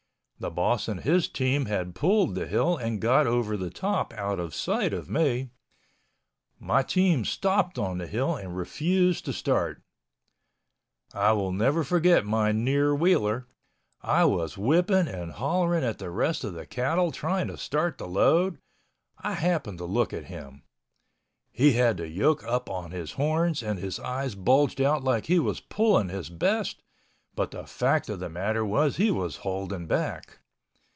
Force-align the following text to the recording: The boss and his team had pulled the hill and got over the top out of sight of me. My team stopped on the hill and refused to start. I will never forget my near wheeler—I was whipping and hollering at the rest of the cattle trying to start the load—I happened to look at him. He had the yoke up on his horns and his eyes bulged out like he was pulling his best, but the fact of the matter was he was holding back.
The 0.41 0.49
boss 0.49 0.87
and 0.87 1.01
his 1.01 1.27
team 1.29 1.65
had 1.67 1.93
pulled 1.93 2.33
the 2.33 2.47
hill 2.47 2.75
and 2.75 2.99
got 2.99 3.27
over 3.27 3.55
the 3.55 3.69
top 3.69 4.11
out 4.15 4.39
of 4.39 4.55
sight 4.55 4.91
of 4.91 5.07
me. 5.07 5.51
My 6.59 6.81
team 6.81 7.25
stopped 7.25 7.77
on 7.77 7.99
the 7.99 8.07
hill 8.07 8.35
and 8.35 8.57
refused 8.57 9.25
to 9.25 9.33
start. 9.33 9.83
I 11.13 11.33
will 11.33 11.51
never 11.51 11.83
forget 11.83 12.25
my 12.25 12.51
near 12.51 12.95
wheeler—I 12.95 14.25
was 14.25 14.57
whipping 14.57 15.07
and 15.07 15.33
hollering 15.33 15.83
at 15.83 15.99
the 15.99 16.09
rest 16.09 16.43
of 16.43 16.55
the 16.55 16.65
cattle 16.65 17.11
trying 17.11 17.45
to 17.49 17.55
start 17.55 17.99
the 17.99 18.07
load—I 18.07 19.33
happened 19.35 19.77
to 19.77 19.85
look 19.85 20.11
at 20.11 20.25
him. 20.25 20.63
He 21.51 21.73
had 21.73 21.97
the 21.97 22.07
yoke 22.07 22.43
up 22.45 22.67
on 22.67 22.89
his 22.89 23.11
horns 23.11 23.61
and 23.61 23.77
his 23.77 23.99
eyes 23.99 24.33
bulged 24.33 24.81
out 24.81 25.03
like 25.03 25.27
he 25.27 25.37
was 25.37 25.59
pulling 25.59 26.09
his 26.09 26.29
best, 26.31 26.81
but 27.33 27.51
the 27.51 27.65
fact 27.65 28.09
of 28.09 28.19
the 28.19 28.27
matter 28.27 28.65
was 28.65 28.97
he 28.97 29.09
was 29.09 29.37
holding 29.37 29.87
back. 29.87 30.39